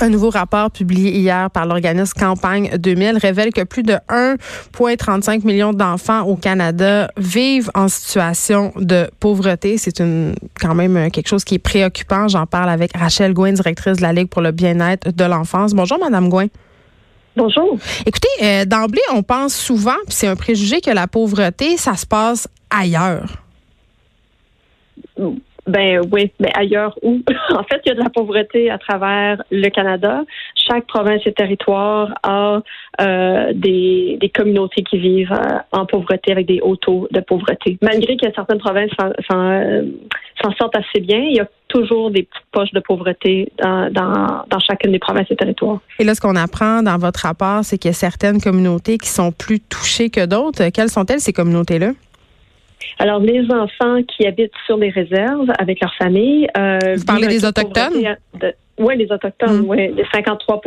Un 0.00 0.10
nouveau 0.10 0.28
rapport 0.28 0.70
publié 0.70 1.12
hier 1.12 1.50
par 1.50 1.64
l'organisme 1.64 2.12
Campagne 2.20 2.76
2000 2.76 3.16
révèle 3.16 3.54
que 3.54 3.62
plus 3.64 3.82
de 3.82 3.94
1,35 4.10 5.46
million 5.46 5.72
d'enfants 5.72 6.24
au 6.24 6.36
Canada 6.36 7.10
vivent 7.16 7.70
en 7.74 7.88
situation 7.88 8.74
de 8.76 9.08
pauvreté. 9.18 9.78
C'est 9.78 9.98
une 10.00 10.34
quand 10.60 10.74
même 10.74 11.10
quelque 11.10 11.28
chose 11.28 11.42
qui 11.42 11.54
est 11.54 11.58
préoccupant. 11.58 12.28
J'en 12.28 12.44
parle 12.44 12.68
avec 12.68 12.94
Rachel 12.94 13.32
Gouin, 13.32 13.54
directrice 13.54 13.96
de 13.96 14.02
la 14.02 14.12
Ligue 14.12 14.28
pour 14.28 14.42
le 14.42 14.52
bien-être 14.52 15.10
de 15.10 15.24
l'enfance. 15.24 15.72
Bonjour, 15.72 15.98
Madame 15.98 16.28
Gouin. 16.28 16.48
Bonjour. 17.34 17.78
Écoutez, 18.04 18.28
euh, 18.42 18.64
d'emblée, 18.66 19.00
on 19.14 19.22
pense 19.22 19.54
souvent, 19.54 19.96
puis 20.06 20.16
c'est 20.16 20.28
un 20.28 20.36
préjugé 20.36 20.82
que 20.82 20.90
la 20.90 21.06
pauvreté, 21.06 21.78
ça 21.78 21.96
se 21.96 22.04
passe 22.04 22.46
ailleurs. 22.68 23.42
Ben 25.66 26.00
oui, 26.12 26.30
mais 26.38 26.50
ailleurs 26.54 26.96
où? 27.02 27.20
en 27.50 27.62
fait, 27.64 27.80
il 27.84 27.88
y 27.88 27.92
a 27.92 27.94
de 27.94 28.02
la 28.02 28.10
pauvreté 28.10 28.70
à 28.70 28.78
travers 28.78 29.42
le 29.50 29.68
Canada. 29.68 30.22
Chaque 30.54 30.86
province 30.86 31.22
et 31.26 31.32
territoire 31.32 32.14
a 32.22 32.60
euh, 33.00 33.52
des, 33.54 34.16
des, 34.20 34.28
communautés 34.28 34.82
qui 34.82 34.98
vivent 34.98 35.32
euh, 35.32 35.58
en 35.72 35.86
pauvreté 35.86 36.32
avec 36.32 36.46
des 36.46 36.60
hauts 36.60 36.76
taux 36.76 37.08
de 37.10 37.20
pauvreté. 37.20 37.78
Malgré 37.82 38.16
que 38.16 38.26
certaines 38.34 38.58
provinces 38.58 38.90
euh, 39.32 39.82
s'en 40.42 40.52
sortent 40.52 40.76
assez 40.76 41.00
bien, 41.00 41.18
il 41.18 41.36
y 41.36 41.40
a 41.40 41.48
toujours 41.68 42.10
des 42.10 42.28
poches 42.52 42.72
de 42.72 42.80
pauvreté 42.80 43.52
dans, 43.58 43.90
dans 43.90 44.60
chacune 44.60 44.92
des 44.92 44.98
provinces 45.00 45.26
et 45.30 45.36
territoires. 45.36 45.80
Et 45.98 46.04
là, 46.04 46.14
ce 46.14 46.20
qu'on 46.20 46.36
apprend 46.36 46.82
dans 46.82 46.96
votre 46.96 47.20
rapport, 47.20 47.64
c'est 47.64 47.76
qu'il 47.76 47.88
y 47.88 47.94
a 47.94 47.94
certaines 47.94 48.40
communautés 48.40 48.98
qui 48.98 49.08
sont 49.08 49.32
plus 49.32 49.60
touchées 49.60 50.10
que 50.10 50.24
d'autres. 50.26 50.68
Quelles 50.70 50.90
sont-elles, 50.90 51.20
ces 51.20 51.32
communautés-là? 51.32 51.90
Alors, 52.98 53.20
les 53.20 53.44
enfants 53.50 54.02
qui 54.02 54.26
habitent 54.26 54.52
sur 54.66 54.76
les 54.76 54.90
réserves 54.90 55.50
avec 55.58 55.80
leur 55.80 55.94
famille. 55.94 56.48
Euh, 56.56 56.96
Vous 56.96 57.04
parlez 57.04 57.28
des 57.28 57.44
Autochtones? 57.44 58.16
oui, 58.78 58.96
les 58.96 59.10
Autochtones, 59.10 59.62
mmh. 59.62 59.68
oui, 59.68 59.90
les 59.94 60.04
53 60.12 60.60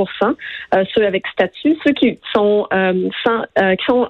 euh, 0.74 0.84
ceux 0.94 1.06
avec 1.06 1.28
statut. 1.28 1.78
Ceux 1.86 1.94
qui 1.94 2.20
sont, 2.34 2.68
euh, 2.74 3.10
sans, 3.24 3.42
euh, 3.60 3.76
qui 3.76 3.86
sont 3.86 4.08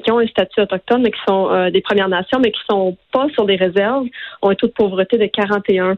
qui 0.00 0.10
ont 0.10 0.18
un 0.18 0.26
statut 0.26 0.60
autochtone, 0.60 1.02
mais 1.02 1.10
qui 1.10 1.20
sont 1.28 1.50
euh, 1.50 1.70
des 1.70 1.80
Premières 1.80 2.08
Nations, 2.08 2.38
mais 2.40 2.50
qui 2.50 2.60
sont 2.68 2.96
pas 3.12 3.28
sur 3.34 3.44
des 3.44 3.56
réserves, 3.56 4.06
ont 4.40 4.50
un 4.50 4.54
taux 4.54 4.66
de 4.66 4.72
pauvreté 4.72 5.18
de 5.18 5.24
41% 5.24 5.96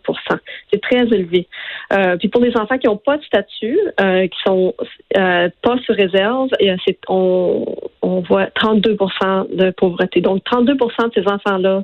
C'est 0.72 0.80
très 0.80 1.02
élevé. 1.02 1.46
Euh, 1.92 2.16
puis 2.16 2.28
pour 2.28 2.42
les 2.42 2.56
enfants 2.56 2.78
qui 2.78 2.86
n'ont 2.86 2.96
pas 2.96 3.16
de 3.16 3.24
statut, 3.24 3.78
euh, 4.00 4.26
qui 4.26 4.38
sont 4.46 4.74
euh, 5.16 5.48
pas 5.62 5.78
sur 5.84 5.94
réserve, 5.94 6.48
c'est, 6.86 6.98
on, 7.08 7.64
on 8.02 8.20
voit 8.20 8.46
32% 8.46 9.54
de 9.54 9.70
pauvreté. 9.70 10.20
Donc 10.20 10.42
32% 10.44 11.08
de 11.08 11.22
ces 11.22 11.28
enfants-là, 11.30 11.82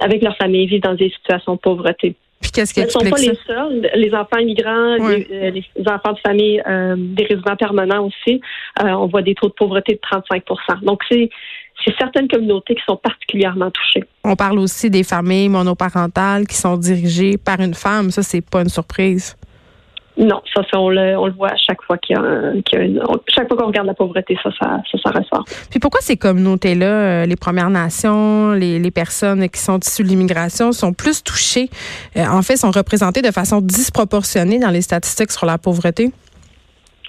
avec 0.00 0.22
leur 0.22 0.36
famille, 0.36 0.66
vivent 0.66 0.82
dans 0.82 0.94
des 0.94 1.10
situations 1.10 1.54
de 1.54 1.60
pauvreté. 1.60 2.16
Puis 2.42 2.50
qu'est-ce 2.50 2.74
qui 2.74 2.82
ne 2.82 2.88
sont 2.88 2.98
pas 3.00 3.16
les 3.16 3.38
seuls. 3.46 3.90
Les 3.94 4.12
enfants 4.12 4.38
immigrants, 4.38 4.96
les, 4.96 5.64
enfants 5.86 6.12
de 6.12 6.18
famille, 6.18 6.62
des 6.96 7.24
résidents 7.24 7.56
permanents 7.56 8.06
aussi, 8.06 8.40
on 8.80 9.06
voit 9.06 9.22
des 9.22 9.34
taux 9.34 9.48
de 9.48 9.54
pauvreté 9.54 9.94
de 9.94 10.00
35% 10.18 10.84
Donc 10.84 11.00
c'est 11.08 11.30
c'est 11.84 11.94
certaines 11.98 12.28
communautés 12.28 12.74
qui 12.74 12.82
sont 12.86 12.96
particulièrement 12.96 13.70
touchées. 13.70 14.04
On 14.24 14.36
parle 14.36 14.58
aussi 14.58 14.90
des 14.90 15.02
familles 15.02 15.48
monoparentales 15.48 16.46
qui 16.46 16.56
sont 16.56 16.76
dirigées 16.76 17.36
par 17.36 17.60
une 17.60 17.74
femme. 17.74 18.10
Ça, 18.10 18.22
c'est 18.22 18.40
pas 18.40 18.62
une 18.62 18.68
surprise. 18.68 19.36
Non, 20.16 20.42
ça, 20.54 20.62
on, 20.74 20.90
le, 20.90 21.16
on 21.16 21.26
le 21.26 21.32
voit 21.32 21.52
à 21.52 21.56
chaque 21.56 21.80
fois 21.82 21.96
qu'il 21.96 22.16
y 22.16 22.18
a, 22.18 22.82
une, 22.82 23.00
chaque 23.28 23.48
fois 23.48 23.56
qu'on 23.56 23.68
regarde 23.68 23.86
la 23.86 23.94
pauvreté, 23.94 24.36
ça, 24.42 24.50
ça, 24.60 24.82
ça, 25.02 25.10
ressort. 25.10 25.44
Puis 25.70 25.80
pourquoi 25.80 26.00
ces 26.02 26.18
communautés-là, 26.18 26.86
euh, 26.86 27.26
les 27.26 27.36
Premières 27.36 27.70
Nations, 27.70 28.52
les, 28.52 28.78
les, 28.78 28.90
personnes 28.90 29.48
qui 29.48 29.58
sont 29.58 29.78
issues 29.78 30.02
de 30.02 30.08
l'immigration, 30.08 30.72
sont 30.72 30.92
plus 30.92 31.22
touchées, 31.22 31.70
euh, 32.16 32.26
en 32.26 32.42
fait, 32.42 32.56
sont 32.56 32.70
représentées 32.70 33.22
de 33.22 33.30
façon 33.30 33.62
disproportionnée 33.62 34.58
dans 34.58 34.70
les 34.70 34.82
statistiques 34.82 35.32
sur 35.32 35.46
la 35.46 35.56
pauvreté? 35.56 36.12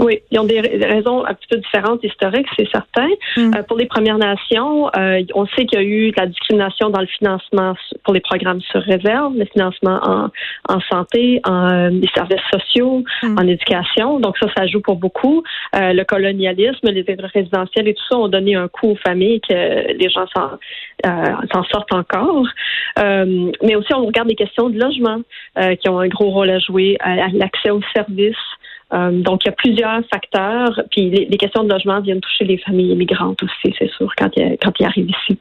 Oui, 0.03 0.19
ils 0.31 0.39
ont 0.39 0.43
des 0.43 0.59
raisons 0.59 1.25
un 1.25 1.33
petit 1.33 1.47
peu 1.49 1.57
différentes 1.57 2.03
historiques, 2.03 2.47
c'est 2.57 2.69
certain. 2.69 3.07
Mm. 3.37 3.53
Euh, 3.55 3.63
pour 3.63 3.77
les 3.77 3.85
Premières 3.85 4.17
Nations, 4.17 4.89
euh, 4.97 5.21
on 5.33 5.45
sait 5.47 5.65
qu'il 5.65 5.79
y 5.79 5.81
a 5.81 5.85
eu 5.85 6.11
de 6.11 6.19
la 6.19 6.27
discrimination 6.27 6.89
dans 6.89 6.99
le 6.99 7.07
financement 7.07 7.73
pour 8.03 8.13
les 8.13 8.19
programmes 8.19 8.59
sur 8.61 8.81
réserve, 8.81 9.33
le 9.37 9.45
financement 9.45 10.01
en, 10.03 10.29
en 10.67 10.79
santé, 10.91 11.39
en 11.45 11.69
euh, 11.71 11.89
les 11.89 12.09
services 12.13 12.41
sociaux, 12.51 13.05
mm. 13.23 13.39
en 13.39 13.47
éducation. 13.47 14.19
Donc 14.19 14.37
ça, 14.39 14.47
ça 14.57 14.67
joue 14.67 14.81
pour 14.81 14.97
beaucoup. 14.97 15.41
le 15.73 16.03
colonialisme, 16.03 16.89
les 16.89 17.05
aides 17.07 17.25
résidentielles 17.33 17.87
et 17.87 17.93
tout 17.93 18.03
ça 18.09 18.17
ont 18.17 18.27
donné 18.27 18.55
un 18.55 18.67
coup 18.67 18.89
aux 18.89 18.97
familles 19.07 19.39
que 19.39 19.53
les 19.53 20.09
gens 20.09 20.25
s'en 20.35 21.63
sortent 21.71 21.93
encore. 21.93 22.45
mais 22.97 23.75
aussi, 23.75 23.93
on 23.93 24.05
regarde 24.05 24.27
les 24.27 24.35
questions 24.35 24.69
de 24.69 24.77
logement 24.77 25.21
qui 25.79 25.89
ont 25.89 25.99
un 25.99 26.07
gros 26.07 26.29
rôle 26.29 26.49
à 26.49 26.59
jouer, 26.59 26.97
l'accès 27.33 27.69
aux 27.69 27.81
services. 27.95 28.35
Euh, 28.93 29.21
donc, 29.21 29.41
il 29.43 29.47
y 29.47 29.49
a 29.49 29.53
plusieurs 29.53 30.01
facteurs. 30.11 30.81
Puis, 30.91 31.09
les, 31.09 31.37
questions 31.37 31.63
de 31.63 31.69
logement 31.69 31.99
viennent 32.01 32.21
toucher 32.21 32.45
les 32.45 32.57
familles 32.57 32.91
immigrantes 32.91 33.41
aussi, 33.41 33.73
c'est 33.77 33.89
sûr, 33.91 34.11
quand 34.17 34.29
ils, 34.35 34.57
quand 34.61 34.71
arrivent 34.85 35.09
ici. 35.09 35.39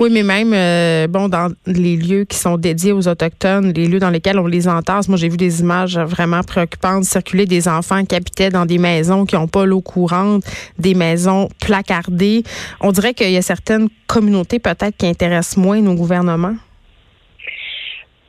Oui, 0.00 0.10
mais 0.10 0.22
même, 0.22 0.52
euh, 0.52 1.06
bon, 1.06 1.28
dans 1.28 1.52
les 1.66 1.96
lieux 1.96 2.24
qui 2.24 2.36
sont 2.36 2.56
dédiés 2.56 2.92
aux 2.92 3.08
Autochtones, 3.08 3.72
les 3.72 3.86
lieux 3.86 3.98
dans 3.98 4.10
lesquels 4.10 4.38
on 4.38 4.46
les 4.46 4.68
entasse, 4.68 5.08
moi, 5.08 5.18
j'ai 5.18 5.28
vu 5.28 5.36
des 5.36 5.60
images 5.60 5.98
vraiment 5.98 6.42
préoccupantes 6.42 7.04
circuler 7.04 7.46
des 7.46 7.68
enfants 7.68 8.04
qui 8.04 8.14
habitaient 8.14 8.50
dans 8.50 8.66
des 8.66 8.78
maisons 8.78 9.24
qui 9.26 9.34
n'ont 9.34 9.48
pas 9.48 9.66
l'eau 9.66 9.80
courante, 9.80 10.44
des 10.78 10.94
maisons 10.94 11.48
placardées. 11.60 12.42
On 12.80 12.92
dirait 12.92 13.14
qu'il 13.14 13.30
y 13.30 13.36
a 13.36 13.42
certaines 13.42 13.88
communautés 14.06 14.58
peut-être 14.58 14.96
qui 14.96 15.06
intéressent 15.06 15.56
moins 15.56 15.80
nos 15.80 15.94
gouvernements. 15.94 16.56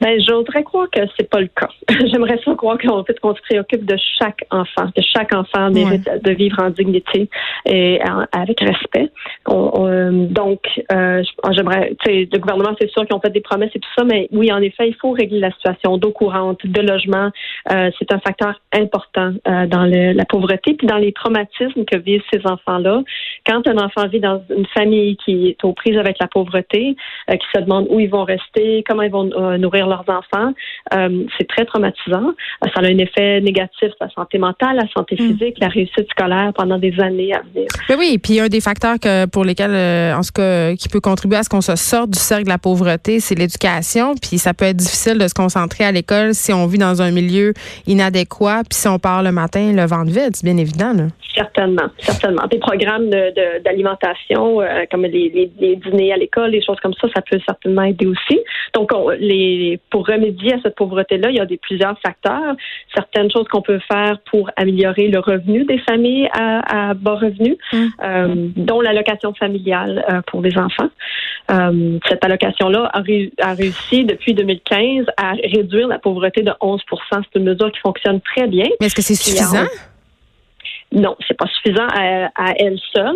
Ben, 0.02 0.20
j'oserais 0.22 0.64
croire 0.64 0.90
que 0.92 1.02
c'est 1.18 1.30
pas 1.30 1.40
le 1.40 1.48
cas. 1.48 1.70
J'aimerais 2.12 2.40
ça 2.44 2.54
croire 2.56 2.78
qu'en 2.78 3.04
fait, 3.04 3.20
qu'on 3.20 3.36
se 3.36 3.42
préoccupe 3.42 3.86
de 3.86 3.98
chaque 4.20 4.46
enfant, 4.52 4.92
que 4.96 5.02
chaque 5.02 5.34
enfant 5.34 5.72
mérite 5.72 6.08
de 6.24 6.32
vivre 6.32 6.62
en 6.62 6.70
dignité 6.70 7.30
et 7.66 8.00
avec 8.32 8.60
respect. 8.60 9.10
donc, 9.48 10.62
euh, 10.92 11.24
j'aimerais, 11.52 11.96
tu 12.04 12.12
sais, 12.12 12.30
le 12.32 12.38
gouvernement, 12.40 12.76
c'est 12.80 12.90
sûr 12.92 13.06
qu'ils 13.06 13.16
ont 13.16 13.20
fait 13.20 13.32
des 13.32 13.42
promesses 13.42 13.72
et 13.76 13.80
tout 13.80 13.90
ça, 13.98 14.04
mais 14.04 14.28
oui, 14.32 14.52
en 14.52 14.62
effet, 14.62 14.88
il 14.88 14.96
faut 14.96 15.12
régler 15.12 15.40
la 15.40 15.52
situation 15.52 15.98
d'eau 15.98 16.12
courante, 16.12 16.66
de 16.66 16.82
logement. 16.82 17.32
Euh, 17.72 17.90
c'est 17.98 18.14
un 18.14 18.20
facteur 18.20 18.60
important 18.74 19.34
euh, 19.48 19.66
dans 19.66 19.86
le, 19.86 20.14
la 20.14 20.26
pauvreté 20.26 20.74
puis 20.74 20.88
dans 20.88 20.98
les 20.98 21.12
traumatismes 21.12 21.86
que 21.86 21.98
vivent 21.98 22.24
ces 22.32 22.42
enfants-là. 22.46 23.02
Quand 23.46 23.68
un 23.68 23.78
enfant 23.78 24.08
vit 24.08 24.20
dans 24.20 24.42
une 24.56 24.68
famille 24.68 25.18
qui 25.18 25.50
est 25.50 25.64
aux 25.64 25.74
prises 25.74 25.98
avec 25.98 26.18
la 26.20 26.28
pauvreté, 26.28 26.96
qui 27.30 27.48
se 27.56 27.62
demande 27.62 27.88
où 27.90 28.00
ils 28.00 28.10
vont 28.10 28.24
rester, 28.24 28.84
comment 28.88 29.04
ils 29.04 29.12
vont 29.12 29.30
euh, 29.34 29.58
leurs 29.88 30.06
enfants, 30.08 30.54
euh, 30.94 31.24
c'est 31.38 31.48
très 31.48 31.66
traumatisant. 31.66 32.34
Euh, 32.64 32.68
ça 32.74 32.82
a 32.82 32.86
un 32.86 32.98
effet 32.98 33.42
négatif 33.42 33.90
sur 33.90 33.96
la 34.02 34.10
santé 34.10 34.38
mentale, 34.38 34.78
la 34.78 34.88
santé 34.96 35.16
mm. 35.16 35.18
physique, 35.18 35.58
la 35.60 35.68
réussite 35.68 36.10
scolaire 36.10 36.52
pendant 36.56 36.78
des 36.78 37.00
années 37.00 37.34
à 37.34 37.42
venir. 37.42 37.68
Mais 37.90 37.96
oui, 37.96 38.12
et 38.14 38.20
puis 38.20 38.40
un 38.40 38.48
des 38.48 38.62
facteurs 38.62 39.00
que, 39.00 39.26
pour 39.26 39.44
lesquels, 39.44 39.74
euh, 39.74 40.16
en 40.16 40.24
ce 40.24 40.32
cas, 40.32 40.76
qui 40.76 40.90
peut 40.90 41.02
contribuer 41.02 41.38
à 41.38 41.44
ce 41.44 41.50
qu'on 41.50 41.62
se 41.62 41.76
sorte 41.76 42.12
du 42.12 42.20
cercle 42.20 42.46
de 42.46 42.50
la 42.50 42.58
pauvreté, 42.58 43.20
c'est 43.20 43.36
l'éducation. 43.36 44.16
Puis 44.16 44.38
ça 44.38 44.54
peut 44.54 44.66
être 44.66 44.78
difficile 44.78 45.18
de 45.18 45.28
se 45.28 45.34
concentrer 45.34 45.84
à 45.84 45.92
l'école 45.92 46.34
si 46.34 46.54
on 46.54 46.66
vit 46.68 46.78
dans 46.78 47.02
un 47.02 47.12
milieu 47.12 47.54
inadéquat, 47.86 48.62
puis 48.70 48.78
si 48.78 48.88
on 48.88 49.00
part 49.00 49.24
le 49.24 49.32
matin 49.32 49.72
le 49.74 49.86
ventre 49.86 50.12
vide, 50.12 50.36
c'est 50.36 50.46
bien 50.46 50.58
évident. 50.58 50.94
Là. 50.94 51.04
Certainement, 51.36 51.90
certainement. 52.00 52.48
Des 52.50 52.58
programmes 52.58 53.10
d'alimentation, 53.64 54.60
de, 54.60 54.90
comme 54.90 55.04
les, 55.04 55.52
les, 55.60 55.76
dîners 55.76 56.14
à 56.14 56.18
l'école, 56.18 56.52
des 56.52 56.64
choses 56.64 56.80
comme 56.82 56.94
ça, 56.96 57.08
ça 57.16 57.22
peut 57.22 57.40
certainement 57.46 57.84
aider 57.84 58.08
aussi. 58.08 58.40
Donc, 58.74 58.92
les, 59.20 59.77
pour 59.90 60.08
remédier 60.08 60.54
à 60.54 60.62
cette 60.62 60.76
pauvreté-là, 60.76 61.30
il 61.30 61.38
y 61.38 61.40
a 61.40 61.46
des, 61.46 61.58
plusieurs 61.58 62.00
facteurs. 62.00 62.56
Certaines 62.94 63.32
choses 63.32 63.48
qu'on 63.48 63.62
peut 63.62 63.80
faire 63.92 64.20
pour 64.30 64.50
améliorer 64.56 65.08
le 65.08 65.20
revenu 65.20 65.66
des 65.66 65.80
familles 65.80 66.30
à, 66.34 66.94
bas 66.94 67.16
revenus, 67.16 67.58
mmh. 67.74 67.86
euh, 68.04 68.36
dont 68.56 68.82
l'allocation 68.82 69.34
familiale 69.34 70.06
euh, 70.10 70.22
pour 70.28 70.42
les 70.42 70.58
enfants. 70.58 70.90
Euh, 71.52 71.98
cette 72.10 72.24
allocation-là 72.24 72.90
a, 72.94 73.02
a, 73.42 73.54
réussi 73.54 74.04
depuis 74.04 74.34
2015 74.34 75.06
à 75.18 75.32
réduire 75.32 75.88
la 75.88 76.00
pauvreté 76.00 76.42
de 76.42 76.52
11% 76.62 76.80
C'est 77.12 77.40
une 77.40 77.46
mesure 77.46 77.72
qui 77.72 77.80
fonctionne 77.80 78.20
très 78.22 78.48
bien. 78.48 78.68
Mais 78.80 78.88
est-ce 78.88 78.96
que 78.96 79.02
c'est 79.02 79.16
suffisant? 79.16 79.66
Non, 80.94 81.18
c'est 81.28 81.38
pas 81.38 81.48
suffisant 81.48 81.88
à, 81.94 82.54
elle 82.58 82.80
seule. 82.96 83.16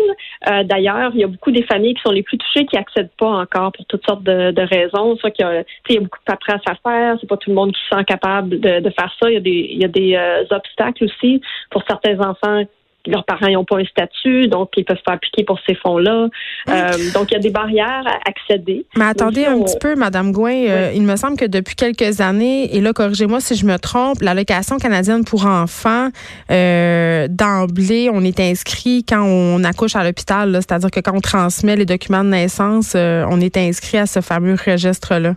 Euh, 0.49 0.63
d'ailleurs, 0.63 1.11
il 1.13 1.21
y 1.21 1.23
a 1.23 1.27
beaucoup 1.27 1.51
des 1.51 1.63
familles 1.63 1.93
qui 1.93 2.01
sont 2.01 2.11
les 2.11 2.21
plus 2.21 2.37
touchées 2.37 2.65
qui 2.65 2.77
accèdent 2.77 3.11
pas 3.17 3.29
encore 3.29 3.71
pour 3.71 3.85
toutes 3.85 4.05
sortes 4.05 4.23
de, 4.23 4.61
raisons. 4.61 5.15
Soit 5.15 5.31
qu'il 5.31 5.45
y 5.89 5.93
y 5.93 5.97
a 5.97 6.01
beaucoup 6.01 6.19
de 6.19 6.25
paperasse 6.25 6.61
à 6.67 6.75
faire, 6.75 7.17
c'est 7.21 7.27
pas 7.27 7.37
tout 7.37 7.49
le 7.49 7.55
monde 7.55 7.71
qui 7.71 7.81
se 7.89 7.95
sent 7.95 8.03
capable 8.03 8.59
de, 8.59 8.89
faire 8.89 9.13
ça. 9.19 9.29
Il 9.29 9.33
y 9.33 9.37
a 9.37 9.39
des, 9.39 9.69
il 9.71 9.81
y 9.81 9.85
a 9.85 9.87
des 9.87 10.15
euh, 10.15 10.43
obstacles 10.49 11.05
aussi 11.05 11.41
pour 11.69 11.83
certains 11.87 12.19
enfants 12.19 12.63
leurs 13.07 13.25
parents 13.25 13.49
n'ont 13.49 13.65
pas 13.65 13.77
un 13.77 13.85
statut, 13.85 14.47
donc 14.47 14.69
ils 14.77 14.85
peuvent 14.85 15.01
pas 15.05 15.13
appliquer 15.13 15.43
pour 15.43 15.59
ces 15.67 15.75
fonds-là. 15.75 16.27
Euh, 16.69 16.91
donc, 17.13 17.31
il 17.31 17.33
y 17.33 17.37
a 17.37 17.39
des 17.39 17.49
barrières 17.49 18.03
à 18.05 18.29
accéder. 18.29 18.85
Mais 18.95 19.05
attendez 19.05 19.45
un 19.45 19.61
petit 19.61 19.77
peu, 19.79 19.95
Madame 19.95 20.31
Gouin. 20.31 20.67
Euh, 20.69 20.91
il 20.93 21.03
me 21.03 21.15
semble 21.15 21.37
que 21.37 21.45
depuis 21.45 21.75
quelques 21.75 22.21
années, 22.21 22.75
et 22.75 22.81
là, 22.81 22.93
corrigez-moi 22.93 23.39
si 23.39 23.55
je 23.55 23.65
me 23.65 23.77
trompe, 23.77 24.21
l'allocation 24.21 24.77
canadienne 24.77 25.25
pour 25.25 25.45
enfants, 25.45 26.09
euh, 26.51 27.27
d'emblée, 27.29 28.09
on 28.13 28.23
est 28.23 28.39
inscrit 28.39 29.03
quand 29.07 29.23
on 29.23 29.63
accouche 29.63 29.95
à 29.95 30.03
l'hôpital, 30.03 30.53
c'est-à-dire 30.53 30.91
que 30.91 30.99
quand 30.99 31.15
on 31.15 31.21
transmet 31.21 31.75
les 31.75 31.85
documents 31.85 32.23
de 32.23 32.29
naissance, 32.29 32.95
on 32.95 33.41
est 33.41 33.57
inscrit 33.57 33.97
à 33.97 34.05
ce 34.05 34.21
fameux 34.21 34.55
registre-là. 34.55 35.35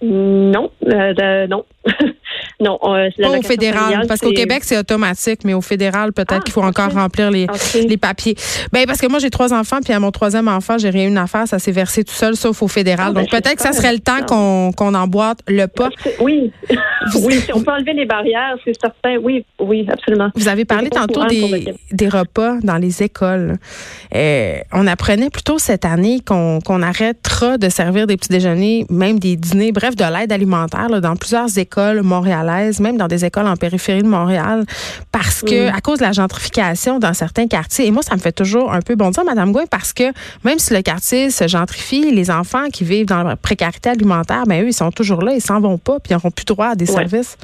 Non, 0.00 0.70
euh, 0.86 1.46
non. 1.48 1.64
non, 2.60 2.78
euh, 2.84 3.08
pas 3.20 3.38
au 3.38 3.42
fédéral, 3.42 4.06
parce 4.06 4.20
qu'au 4.20 4.32
Québec, 4.32 4.60
c'est 4.62 4.78
automatique, 4.78 5.40
mais 5.44 5.54
au 5.54 5.60
fédéral, 5.60 6.12
peut-être 6.12 6.36
ah, 6.38 6.40
qu'il 6.40 6.52
faut 6.52 6.62
encore 6.62 6.92
remplir 6.92 7.30
les, 7.30 7.46
les 7.74 7.96
papiers. 7.96 8.36
Ben, 8.72 8.84
parce 8.86 9.00
que 9.00 9.06
moi, 9.08 9.18
j'ai 9.18 9.30
trois 9.30 9.52
enfants, 9.52 9.78
puis 9.82 9.92
à 9.92 10.00
mon 10.00 10.10
troisième 10.10 10.48
enfant, 10.48 10.78
j'ai 10.78 10.90
rien 10.90 11.08
eu 11.08 11.16
à 11.16 11.26
faire, 11.26 11.48
ça 11.48 11.58
s'est 11.58 11.72
versé 11.72 12.04
tout 12.04 12.14
seul, 12.14 12.36
sauf 12.36 12.62
au 12.62 12.68
fédéral. 12.68 13.08
Ah, 13.10 13.12
Donc, 13.12 13.30
ben, 13.30 13.40
peut-être 13.40 13.56
que 13.56 13.62
ça 13.62 13.72
serait 13.72 13.92
le 13.92 14.00
temps 14.00 14.24
qu'on 14.26 14.72
qu'on 14.72 14.94
emboîte 14.94 15.40
le 15.48 15.66
pas. 15.66 15.88
Oui, 16.20 16.52
oui, 17.22 17.40
si 17.40 17.52
on 17.52 17.62
peut 17.62 17.72
enlever 17.72 17.94
les 17.94 18.06
barrières, 18.06 18.56
c'est 18.64 18.78
certain. 18.78 19.16
Oui, 19.16 19.44
oui, 19.58 19.86
absolument. 19.90 20.30
Vous 20.34 20.48
avez 20.48 20.64
parlé 20.64 20.90
tantôt 20.90 21.24
des, 21.26 21.74
des 21.92 22.08
repas 22.08 22.56
dans 22.62 22.76
les 22.76 23.02
écoles. 23.02 23.56
Euh, 24.14 24.58
on 24.72 24.86
apprenait 24.86 25.30
plutôt 25.30 25.58
cette 25.58 25.84
année 25.84 26.20
qu'on 26.24 26.60
qu'on 26.60 26.82
arrêtera 26.82 27.58
de 27.58 27.68
servir 27.68 28.06
des 28.06 28.16
petits 28.16 28.28
déjeuners, 28.28 28.86
même 28.90 29.18
des 29.18 29.36
dîners, 29.36 29.72
bref, 29.72 29.87
de 29.96 30.04
l'aide 30.04 30.32
alimentaire 30.32 30.88
là, 30.88 31.00
dans 31.00 31.16
plusieurs 31.16 31.58
écoles 31.58 32.02
montréalaises, 32.02 32.80
même 32.80 32.96
dans 32.96 33.08
des 33.08 33.24
écoles 33.24 33.46
en 33.46 33.56
périphérie 33.56 34.02
de 34.02 34.08
Montréal, 34.08 34.64
parce 35.12 35.42
que 35.42 35.68
à 35.68 35.80
cause 35.80 35.98
de 35.98 36.04
la 36.04 36.12
gentrification 36.12 36.98
dans 36.98 37.14
certains 37.14 37.46
quartiers, 37.46 37.86
et 37.86 37.90
moi, 37.90 38.02
ça 38.02 38.14
me 38.14 38.20
fait 38.20 38.32
toujours 38.32 38.72
un 38.72 38.80
peu 38.80 38.94
bondir, 38.94 39.24
Madame 39.24 39.52
Gouin, 39.52 39.66
parce 39.70 39.92
que 39.92 40.04
même 40.44 40.58
si 40.58 40.74
le 40.74 40.82
quartier 40.82 41.30
se 41.30 41.46
gentrifie, 41.48 42.10
les 42.10 42.30
enfants 42.30 42.68
qui 42.72 42.84
vivent 42.84 43.06
dans 43.06 43.22
la 43.22 43.36
précarité 43.36 43.90
alimentaire, 43.90 44.44
ben 44.46 44.62
eux, 44.64 44.68
ils 44.68 44.72
sont 44.72 44.90
toujours 44.90 45.22
là, 45.22 45.32
ils 45.34 45.40
s'en 45.40 45.60
vont 45.60 45.78
pas, 45.78 45.98
puis 46.00 46.12
ils 46.12 46.14
n'auront 46.14 46.30
plus 46.30 46.44
droit 46.44 46.68
à 46.68 46.74
des 46.74 46.86
services. 46.86 47.36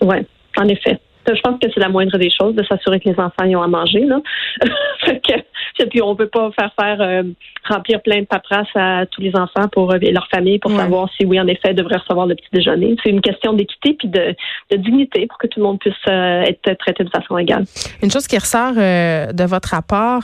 Oui, 0.00 0.16
en 0.56 0.68
effet. 0.68 1.00
Je 1.26 1.40
pense 1.40 1.58
que 1.60 1.68
c'est 1.72 1.80
la 1.80 1.88
moindre 1.88 2.18
des 2.18 2.30
choses 2.30 2.54
de 2.54 2.62
s'assurer 2.64 3.00
que 3.00 3.08
les 3.08 3.18
enfants 3.18 3.44
y 3.44 3.56
ont 3.56 3.62
à 3.62 3.68
manger. 3.68 4.00
Là. 4.00 4.20
que, 5.02 5.84
puis 5.88 6.02
on 6.02 6.14
peut 6.14 6.28
pas 6.28 6.50
faire 6.52 6.70
faire 6.78 7.00
euh, 7.00 7.22
remplir 7.68 8.02
plein 8.02 8.20
de 8.20 8.26
paperasse 8.26 8.68
à 8.74 9.06
tous 9.06 9.20
les 9.20 9.32
enfants 9.34 9.68
pour 9.72 9.92
euh, 9.92 9.98
leur 10.00 10.28
famille 10.28 10.58
pour 10.58 10.70
savoir 10.72 11.08
si 11.16 11.24
oui 11.24 11.40
en 11.40 11.46
effet 11.46 11.70
ils 11.70 11.74
devraient 11.74 11.96
recevoir 11.96 12.26
le 12.26 12.34
petit 12.34 12.48
déjeuner. 12.52 12.96
C'est 13.02 13.10
une 13.10 13.20
question 13.20 13.52
d'équité 13.52 13.94
puis 13.98 14.08
de, 14.08 14.34
dignité 14.76 15.26
pour 15.26 15.38
que 15.38 15.46
tout 15.46 15.60
le 15.60 15.66
monde 15.66 15.78
puisse 15.78 15.94
euh, 16.08 16.42
être 16.42 16.78
traité 16.78 17.04
de 17.04 17.10
façon 17.10 17.38
égale. 17.38 17.64
Une 18.02 18.10
chose 18.10 18.26
qui 18.26 18.38
ressort 18.38 18.74
de 18.74 19.44
votre 19.44 19.70
rapport 19.70 20.22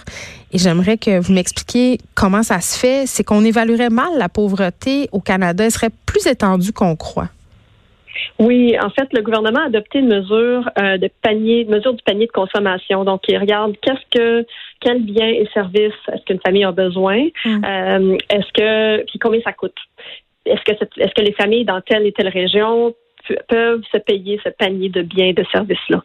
et 0.53 0.59
j'aimerais 0.59 0.99
que 0.99 1.21
vous 1.21 1.33
m'expliquiez 1.33 1.99
comment 2.15 2.43
ça 2.43 2.61
se 2.61 2.79
fait, 2.79 3.07
c'est 3.07 3.25
qu'on 3.25 3.45
évaluerait 3.45 3.91
mal 3.91 4.11
la 4.19 4.29
pauvreté 4.29 5.09
au 5.13 5.21
Canada. 5.21 5.65
Elle 5.65 5.71
serait 5.71 5.91
plus 6.07 6.27
étendue 6.27 6.73
qu'on 6.73 6.97
croit. 6.97 7.29
Oui, 8.39 8.77
en 8.81 8.91
fait, 8.91 9.13
le 9.13 9.23
gouvernement 9.23 9.61
a 9.61 9.67
adopté 9.67 9.99
une 9.99 10.09
mesure 10.09 10.71
euh, 10.79 10.99
de 10.99 11.11
panier, 11.23 11.63
une 11.63 11.71
mesure 11.71 11.95
du 11.95 12.03
panier 12.03 12.27
de 12.27 12.33
consommation. 12.33 13.05
Donc, 13.05 13.23
il 13.29 13.39
regarde 13.39 13.75
qu'est-ce 13.83 14.07
que, 14.11 14.47
quels 14.81 15.03
biens 15.03 15.29
et 15.29 15.49
services 15.53 15.93
est-ce 16.13 16.25
qu'une 16.25 16.41
famille 16.41 16.65
a 16.65 16.73
besoin, 16.73 17.29
mm. 17.45 17.65
euh, 17.65 18.17
est-ce 18.31 18.53
que, 18.53 19.05
puis 19.07 19.19
combien 19.19 19.41
ça 19.43 19.53
coûte? 19.53 19.77
Est-ce 20.47 20.63
que, 20.63 20.73
est-ce 20.73 21.15
que 21.15 21.23
les 21.23 21.33
familles 21.33 21.65
dans 21.65 21.81
telle 21.81 22.07
et 22.07 22.13
telle 22.13 22.29
région 22.29 22.95
peuvent 23.49 23.83
se 23.93 23.99
payer 23.99 24.41
ce 24.45 24.51
panier 24.51 24.89
de 24.89 25.03
biens 25.03 25.27
et 25.27 25.33
de 25.33 25.45
services-là. 25.53 26.03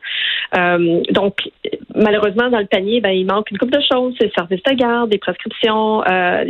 Euh, 0.57 1.01
donc, 1.11 1.37
malheureusement, 1.95 2.49
dans 2.49 2.59
le 2.59 2.65
panier, 2.65 3.01
ben, 3.01 3.09
il 3.09 3.25
manque 3.25 3.49
une 3.51 3.57
couple 3.57 3.73
de 3.73 3.83
choses. 3.91 4.13
C'est 4.19 4.25
le 4.25 4.31
service 4.35 4.61
de 4.63 4.73
garde, 4.73 5.09
des 5.09 5.17
prescriptions. 5.17 6.03
Euh, 6.03 6.43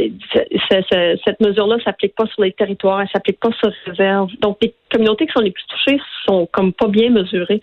cette 1.25 1.39
mesure-là 1.39 1.77
s'applique 1.83 2.16
pas 2.16 2.25
sur 2.27 2.44
les 2.44 2.51
territoires, 2.51 3.01
elle 3.01 3.10
s'applique 3.10 3.39
pas 3.39 3.50
sur 3.60 3.69
les 3.69 3.92
réserves. 3.92 4.30
Donc, 4.42 4.57
les 4.62 4.74
communautés 4.92 5.25
qui 5.27 5.33
sont 5.33 5.42
les 5.42 5.51
plus 5.51 5.66
touchées 5.68 6.00
sont 6.27 6.48
comme 6.51 6.74
pas 6.74 6.88
bien 6.88 7.10
mesurées. 7.10 7.62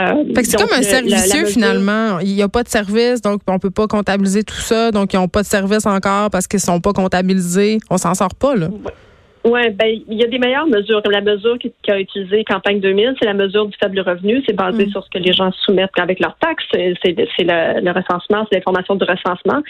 Euh, 0.00 0.24
c'est 0.42 0.56
comme 0.56 0.72
un 0.72 0.82
servicieux 0.82 1.44
finalement. 1.46 2.18
Il 2.20 2.34
n'y 2.34 2.42
a 2.42 2.48
pas 2.48 2.62
de 2.62 2.68
service, 2.68 3.20
donc 3.20 3.42
on 3.46 3.58
peut 3.58 3.70
pas 3.70 3.86
comptabiliser 3.86 4.42
tout 4.42 4.54
ça. 4.54 4.90
Donc, 4.90 5.12
ils 5.12 5.16
n'ont 5.16 5.28
pas 5.28 5.42
de 5.42 5.46
service 5.46 5.86
encore 5.86 6.30
parce 6.30 6.46
qu'ils 6.46 6.60
sont 6.60 6.80
pas 6.80 6.92
comptabilisés. 6.92 7.78
On 7.90 7.98
s'en 7.98 8.14
sort 8.14 8.34
pas, 8.34 8.54
là. 8.56 8.68
Oui, 9.44 9.70
ben, 9.70 10.00
il 10.08 10.14
y 10.14 10.22
a 10.22 10.28
des 10.28 10.38
meilleures 10.38 10.66
mesures. 10.66 11.02
Comme 11.02 11.12
la 11.12 11.20
mesure 11.20 11.58
qu'a 11.82 11.98
utilisée 11.98 12.44
Campagne 12.44 12.80
2000, 12.80 13.16
c'est 13.18 13.26
la 13.26 13.34
mesure 13.34 13.66
du 13.66 13.76
faible 13.76 14.00
revenu. 14.00 14.42
C'est 14.46 14.54
basé 14.54 14.86
mm. 14.86 14.90
sur 14.90 15.04
ce 15.04 15.10
que 15.10 15.18
les 15.18 15.32
gens 15.32 15.50
soumettent 15.64 15.98
avec 15.98 16.20
leurs 16.20 16.36
taxes. 16.38 16.64
C'est 16.72 16.94
le, 17.08 17.80
le, 17.80 17.90
recensement, 17.90 18.46
c'est 18.48 18.58
l'information 18.58 18.94
du 18.94 19.04
recensement. 19.04 19.60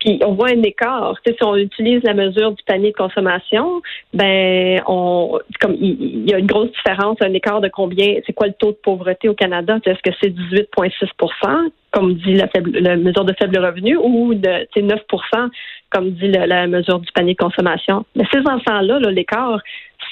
Puis 0.00 0.20
on 0.24 0.34
voit 0.34 0.50
un 0.50 0.62
écart. 0.62 1.14
si 1.26 1.34
on 1.42 1.56
utilise 1.56 2.02
la 2.02 2.14
mesure 2.14 2.52
du 2.52 2.62
panier 2.64 2.90
de 2.90 2.96
consommation, 2.96 3.82
ben 4.12 4.80
on 4.86 5.38
comme 5.60 5.74
il, 5.80 6.28
y 6.28 6.34
a 6.34 6.38
une 6.38 6.46
grosse 6.46 6.70
différence, 6.72 7.16
un 7.20 7.32
écart 7.32 7.60
de 7.60 7.68
combien, 7.68 8.16
c'est 8.26 8.32
quoi 8.32 8.46
le 8.46 8.52
taux 8.52 8.72
de 8.72 8.78
pauvreté 8.82 9.28
au 9.28 9.34
Canada? 9.34 9.78
Est-ce 9.84 10.02
que 10.02 10.16
c'est 10.20 10.30
18,6% 10.30 11.70
comme 11.92 12.14
dit 12.14 12.34
la, 12.34 12.46
faible, 12.48 12.78
la 12.78 12.96
mesure 12.96 13.24
de 13.24 13.32
faible 13.38 13.58
revenu, 13.58 13.96
ou 13.96 14.34
de 14.34 14.66
9% 14.76 15.48
comme 15.90 16.10
dit 16.10 16.28
la, 16.28 16.66
mesure 16.66 16.98
du 16.98 17.10
panier 17.12 17.32
de 17.32 17.38
consommation? 17.38 18.04
Mais 18.14 18.24
ces 18.32 18.40
enfants-là, 18.40 19.00
-là, 19.00 19.10
l'écart, 19.10 19.60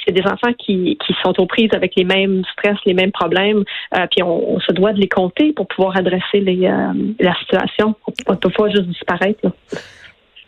c'est 0.04 0.12
des 0.12 0.22
enfants 0.22 0.52
qui, 0.58 0.98
qui 1.04 1.14
sont 1.22 1.32
aux 1.38 1.46
prises 1.46 1.70
avec 1.72 1.92
les 1.96 2.04
mêmes 2.04 2.42
stress, 2.52 2.76
les 2.86 2.94
mêmes 2.94 3.12
problèmes, 3.12 3.64
euh, 3.96 4.06
puis 4.10 4.22
on, 4.22 4.58
se 4.60 4.72
doit 4.72 4.92
de 4.92 5.00
les 5.00 5.08
compter 5.08 5.52
pour 5.52 5.66
pouvoir 5.66 5.96
adresser 5.96 6.40
les, 6.40 6.66
euh, 6.66 6.92
la 7.20 7.34
situation. 7.36 7.94
On 8.26 8.32
ne 8.32 8.36
peut 8.36 8.50
pas 8.50 8.68
juste 8.68 8.86
disparaître. 8.88 9.40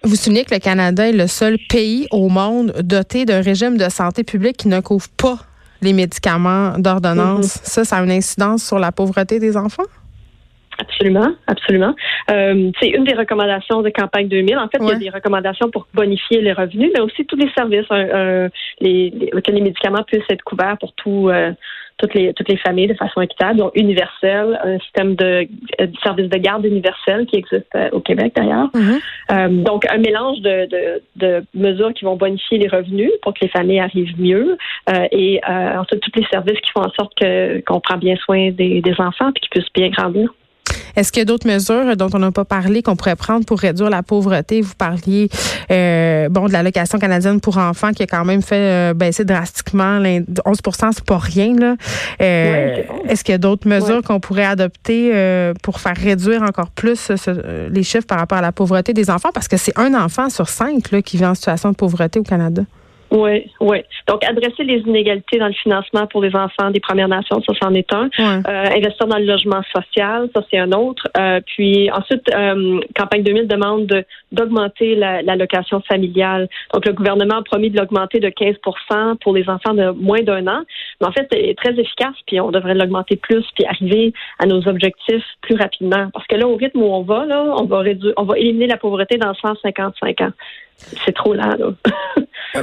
Vous 0.02 0.14
soulignez 0.14 0.44
que 0.44 0.54
le 0.54 0.60
Canada 0.60 1.08
est 1.08 1.12
le 1.12 1.26
seul 1.26 1.58
pays 1.68 2.06
au 2.10 2.28
monde 2.28 2.72
doté 2.82 3.24
d'un 3.24 3.40
régime 3.40 3.76
de 3.76 3.88
santé 3.88 4.24
publique 4.24 4.56
qui 4.58 4.68
ne 4.68 4.80
couvre 4.80 5.08
pas 5.16 5.38
les 5.82 5.92
médicaments 5.92 6.78
d'ordonnance? 6.78 7.56
Mm-hmm. 7.56 7.68
Ça, 7.68 7.84
ça 7.84 7.96
a 7.96 8.04
une 8.04 8.10
incidence 8.10 8.64
sur 8.64 8.78
la 8.78 8.92
pauvreté 8.92 9.38
des 9.38 9.56
enfants? 9.56 9.82
Absolument, 10.78 11.32
absolument. 11.46 11.94
Euh, 12.30 12.70
c'est 12.80 12.88
une 12.88 13.04
des 13.04 13.14
recommandations 13.14 13.82
de 13.82 13.90
campagne 13.90 14.28
2000. 14.28 14.58
En 14.58 14.68
fait, 14.68 14.78
il 14.80 14.88
y 14.88 14.92
a 14.92 14.94
des 14.96 15.10
recommandations 15.10 15.70
pour 15.70 15.86
bonifier 15.94 16.40
les 16.40 16.52
revenus, 16.52 16.90
mais 16.94 17.00
aussi 17.00 17.24
tous 17.24 17.36
les 17.36 17.50
services, 17.52 17.86
les, 18.80 19.30
que 19.44 19.50
les 19.52 19.60
médicaments 19.60 20.02
puissent 20.02 20.22
être 20.28 20.42
couverts 20.42 20.76
pour 20.78 20.92
tout, 20.94 21.28
euh, 21.28 21.52
toutes 21.98 22.14
les 22.14 22.34
toutes 22.34 22.48
les 22.48 22.56
familles 22.58 22.88
de 22.88 22.94
façon 22.94 23.20
équitable, 23.20 23.58
donc 23.58 23.72
universel, 23.74 24.58
un 24.62 24.78
système 24.80 25.14
de, 25.14 25.48
euh, 25.80 25.86
service 26.02 26.28
de 26.28 26.38
garde 26.38 26.64
universel 26.64 27.26
qui 27.26 27.36
existe 27.36 27.74
euh, 27.74 27.88
au 27.92 28.00
Québec 28.00 28.32
d'ailleurs. 28.36 28.68
Mm-hmm. 28.74 29.62
donc 29.62 29.86
un 29.90 29.98
mélange 29.98 30.40
de, 30.40 30.66
de, 30.66 31.02
de, 31.16 31.44
mesures 31.54 31.92
qui 31.94 32.04
vont 32.04 32.16
bonifier 32.16 32.58
les 32.58 32.68
revenus 32.68 33.10
pour 33.22 33.34
que 33.34 33.40
les 33.42 33.48
familles 33.48 33.80
arrivent 33.80 34.20
mieux 34.20 34.56
et 35.10 35.40
ensuite 35.46 36.00
tous 36.00 36.20
les 36.20 36.26
services 36.30 36.60
qui 36.60 36.70
font 36.72 36.82
en 36.82 36.92
sorte 36.92 37.12
que 37.20 37.60
qu'on 37.60 37.80
prend 37.80 37.96
bien 37.96 38.16
soin 38.16 38.50
des, 38.50 38.80
des 38.80 38.94
enfants 38.98 39.30
et 39.30 39.40
qu'ils 39.40 39.50
puissent 39.50 39.72
bien 39.74 39.88
grandir. 39.88 40.32
Est-ce 40.96 41.12
qu'il 41.12 41.20
y 41.20 41.22
a 41.22 41.26
d'autres 41.26 41.46
mesures 41.46 41.96
dont 41.96 42.08
on 42.14 42.18
n'a 42.18 42.32
pas 42.32 42.46
parlé 42.46 42.82
qu'on 42.82 42.96
pourrait 42.96 43.16
prendre 43.16 43.44
pour 43.44 43.60
réduire 43.60 43.90
la 43.90 44.02
pauvreté? 44.02 44.62
Vous 44.62 44.74
parliez 44.76 45.28
euh, 45.70 46.28
bon 46.30 46.46
de 46.46 46.52
l'allocation 46.52 46.98
canadienne 46.98 47.40
pour 47.40 47.58
enfants 47.58 47.92
qui 47.92 48.02
a 48.02 48.06
quand 48.06 48.24
même 48.24 48.42
fait 48.42 48.56
euh, 48.56 48.94
baisser 48.94 49.24
drastiquement 49.24 50.00
11% 50.00 50.90
c'est 50.94 51.04
pas 51.04 51.18
rien. 51.18 51.54
Là. 51.54 51.76
Euh, 52.22 52.82
est-ce 53.08 53.24
qu'il 53.24 53.32
y 53.32 53.34
a 53.34 53.38
d'autres 53.38 53.68
mesures 53.68 54.02
qu'on 54.02 54.20
pourrait 54.20 54.46
adopter 54.46 55.12
pour 55.62 55.80
faire 55.80 55.96
réduire 55.96 56.42
encore 56.42 56.70
plus 56.70 57.10
les 57.70 57.82
chiffres 57.82 58.06
par 58.06 58.18
rapport 58.18 58.38
à 58.38 58.42
la 58.42 58.52
pauvreté 58.52 58.92
des 58.92 59.10
enfants? 59.10 59.30
Parce 59.34 59.48
que 59.48 59.56
c'est 59.56 59.78
un 59.78 59.94
enfant 59.94 60.30
sur 60.30 60.48
cinq 60.48 60.90
là, 60.90 61.02
qui 61.02 61.18
vit 61.18 61.26
en 61.26 61.34
situation 61.34 61.70
de 61.70 61.76
pauvreté 61.76 62.18
au 62.18 62.22
Canada. 62.22 62.62
Oui, 63.10 63.50
oui. 63.60 63.78
Donc, 64.08 64.24
adresser 64.24 64.64
les 64.64 64.78
inégalités 64.78 65.38
dans 65.38 65.46
le 65.46 65.52
financement 65.52 66.06
pour 66.06 66.22
les 66.22 66.34
enfants 66.34 66.70
des 66.70 66.80
Premières 66.80 67.08
Nations, 67.08 67.40
ça, 67.46 67.52
c'en 67.62 67.72
est 67.74 67.92
un. 67.92 68.08
Euh, 68.18 68.40
investir 68.46 69.06
dans 69.06 69.18
le 69.18 69.24
logement 69.24 69.62
social, 69.74 70.28
ça, 70.34 70.42
c'est 70.50 70.58
un 70.58 70.72
autre. 70.72 71.06
Euh, 71.16 71.40
puis 71.46 71.90
ensuite, 71.92 72.22
euh, 72.34 72.80
Campagne 72.96 73.22
2000 73.22 73.46
demande 73.46 74.04
d'augmenter 74.32 74.96
l'allocation 74.96 75.80
familiale. 75.82 76.48
Donc, 76.74 76.84
le 76.84 76.92
gouvernement 76.92 77.36
a 77.36 77.42
promis 77.42 77.70
de 77.70 77.76
l'augmenter 77.78 78.18
de 78.18 78.28
15% 78.28 79.18
pour 79.18 79.34
les 79.34 79.48
enfants 79.48 79.74
de 79.74 79.90
moins 79.90 80.22
d'un 80.22 80.46
an. 80.48 80.62
Mais 81.00 81.06
en 81.06 81.12
fait, 81.12 81.28
c'est 81.30 81.54
très 81.56 81.78
efficace, 81.78 82.16
puis 82.26 82.40
on 82.40 82.50
devrait 82.50 82.74
l'augmenter 82.74 83.16
plus, 83.16 83.44
puis 83.54 83.64
arriver 83.66 84.12
à 84.38 84.46
nos 84.46 84.66
objectifs 84.66 85.24
plus 85.42 85.56
rapidement. 85.56 86.08
Parce 86.12 86.26
que 86.26 86.36
là, 86.36 86.48
au 86.48 86.56
rythme 86.56 86.82
où 86.82 86.92
on 86.92 87.02
va, 87.02 87.24
là, 87.24 87.54
on 87.56 87.64
va 87.64 87.78
réduire, 87.78 88.14
on 88.16 88.24
va 88.24 88.36
éliminer 88.38 88.66
la 88.66 88.76
pauvreté 88.76 89.16
dans 89.16 89.34
155 89.34 90.20
ans. 90.22 90.32
C'est 91.04 91.14
trop 91.14 91.34
lent, 91.34 91.56
là. 91.58 91.72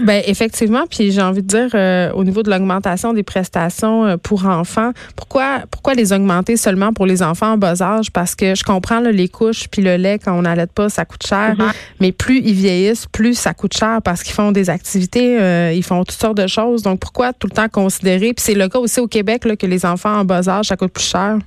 Ben 0.01 0.23
effectivement, 0.25 0.85
puis 0.89 1.11
j'ai 1.11 1.21
envie 1.21 1.43
de 1.43 1.47
dire 1.47 1.69
euh, 1.75 2.11
au 2.13 2.23
niveau 2.23 2.41
de 2.41 2.49
l'augmentation 2.49 3.13
des 3.13 3.23
prestations 3.23 4.05
euh, 4.05 4.17
pour 4.17 4.45
enfants, 4.45 4.91
pourquoi 5.15 5.61
pourquoi 5.69 5.93
les 5.93 6.13
augmenter 6.13 6.57
seulement 6.57 6.93
pour 6.93 7.05
les 7.05 7.21
enfants 7.21 7.53
en 7.53 7.57
bas 7.57 7.81
âge? 7.81 8.11
Parce 8.11 8.33
que 8.33 8.55
je 8.55 8.63
comprends 8.63 8.99
les 8.99 9.27
couches 9.27 9.67
puis 9.69 9.81
le 9.81 9.97
lait 9.97 10.19
quand 10.19 10.33
on 10.33 10.43
n'allait 10.43 10.67
pas, 10.67 10.89
ça 10.89 11.05
coûte 11.05 11.25
cher, 11.27 11.55
mm-hmm. 11.55 11.73
mais 11.99 12.11
plus 12.11 12.39
ils 12.39 12.53
vieillissent, 12.53 13.05
plus 13.07 13.35
ça 13.35 13.53
coûte 13.53 13.77
cher 13.77 13.99
parce 14.03 14.23
qu'ils 14.23 14.33
font 14.33 14.51
des 14.51 14.69
activités, 14.69 15.39
euh, 15.39 15.71
ils 15.73 15.83
font 15.83 16.03
toutes 16.03 16.19
sortes 16.19 16.37
de 16.37 16.47
choses. 16.47 16.81
Donc 16.81 16.99
pourquoi 16.99 17.33
tout 17.33 17.47
le 17.47 17.55
temps 17.55 17.69
considérer 17.69 18.33
Puis 18.33 18.43
c'est 18.43 18.55
le 18.55 18.67
cas 18.69 18.79
aussi 18.79 18.99
au 18.99 19.07
Québec 19.07 19.45
là, 19.45 19.55
que 19.55 19.67
les 19.67 19.85
enfants 19.85 20.17
en 20.17 20.25
bas 20.25 20.47
âge 20.49 20.67
ça 20.67 20.77
coûte 20.77 20.93
plus 20.93 21.03
cher? 21.03 21.37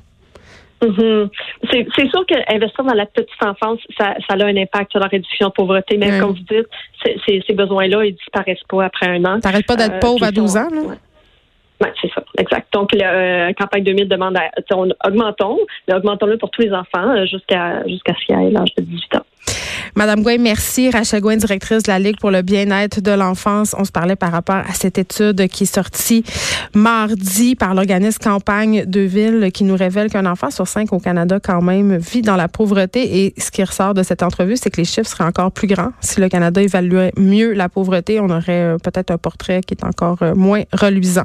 Mm-hmm. 0.83 1.31
C'est 1.97 2.11
sûr 2.11 2.27
qu'investir 2.27 2.85
dans 2.85 2.95
la 2.95 3.07
petite 3.07 3.43
enfance, 3.43 3.81
ça, 3.99 4.15
ça, 4.29 4.35
a 4.35 4.45
un 4.45 4.57
impact 4.57 4.91
sur 4.91 5.01
la 5.01 5.07
réduction 5.07 5.49
de 5.49 5.53
pauvreté. 5.53 5.97
Mais 5.97 6.19
comme 6.19 6.33
vous 6.33 6.35
dites, 6.35 6.69
ces 7.27 7.55
besoins-là, 7.55 8.05
ils 8.05 8.15
disparaissent 8.15 8.65
pas 8.69 8.85
après 8.85 9.07
un 9.07 9.25
an. 9.25 9.41
T'arrêtes 9.41 9.67
pas 9.67 9.77
d'être 9.77 9.95
euh, 9.95 10.01
pauvre 10.01 10.25
à 10.25 10.31
12 10.31 10.57
ans, 10.57 10.69
là? 10.71 10.97
Oui, 11.81 11.89
c'est 12.01 12.11
ça, 12.15 12.23
exact. 12.39 12.73
Donc, 12.73 12.95
la 12.95 13.53
campagne 13.55 13.85
2000 13.85 14.09
demande 14.09 14.37
à, 14.37 14.51
on, 14.75 14.89
augmentons, 15.05 15.59
mais 15.87 15.95
augmentons-le 15.95 16.39
pour 16.39 16.51
tous 16.51 16.63
les 16.63 16.73
enfants 16.73 17.25
jusqu'à 17.27 17.87
jusqu'à 17.87 18.15
ce 18.15 18.27
qu'il 18.27 18.35
ait 18.35 18.51
l'âge 18.51 18.75
de 18.77 18.83
18 18.83 19.17
ans. 19.17 19.27
Madame 19.95 20.23
Gouin, 20.23 20.39
merci. 20.39 20.91
Rachel 20.91 21.23
Gouin, 21.23 21.37
directrice 21.37 21.83
de 21.83 21.91
la 21.91 21.99
Ligue 21.99 22.19
pour 22.19 22.31
le 22.31 22.43
bien-être 22.43 23.01
de 23.01 23.13
l'enfance. 23.13 23.75
On 23.79 23.85
se 23.85 23.93
parlait 23.93 24.17
par 24.17 24.31
rapport 24.31 24.57
à 24.57 24.75
cette 24.75 24.99
étude 24.99 25.49
qui 25.49 25.63
est 25.63 25.75
sortie 25.75 26.23
mardi 26.75 27.55
par 27.55 27.75
l'organisme 27.75 28.23
Campagne 28.23 28.85
de 28.85 29.01
Ville 29.01 29.51
qui 29.53 29.65
nous 29.65 29.77
révèle 29.77 30.11
qu'un 30.11 30.27
enfant 30.27 30.51
sur 30.51 30.67
cinq 30.67 30.93
au 30.93 30.99
Canada 30.99 31.39
quand 31.43 31.63
même 31.63 31.97
vit 31.97 32.23
dans 32.23 32.37
la 32.37 32.49
pauvreté. 32.49 33.25
Et 33.25 33.35
ce 33.39 33.51
qui 33.51 33.65
ressort 33.65 33.95
de 33.95 34.03
cette 34.03 34.23
entrevue, 34.23 34.57
c'est 34.57 34.71
que 34.71 34.79
les 34.79 34.85
chiffres 34.85 35.09
seraient 35.09 35.25
encore 35.25 35.51
plus 35.51 35.67
grands. 35.67 35.93
Si 36.01 36.21
le 36.21 36.29
Canada 36.29 36.61
évaluait 36.61 37.13
mieux 37.17 37.53
la 37.53 37.69
pauvreté, 37.69 38.21
on 38.21 38.29
aurait 38.29 38.75
euh, 38.75 38.77
peut-être 38.77 39.11
un 39.11 39.19
portrait 39.19 39.63
qui 39.63 39.75
est 39.75 39.85
encore 39.85 40.19
euh, 40.23 40.35
moins 40.35 40.65
reluisant. 40.73 41.25